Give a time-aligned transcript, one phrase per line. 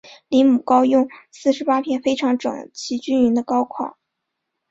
[0.29, 3.93] 离母糕用四十八片非常整齐均匀的糕块。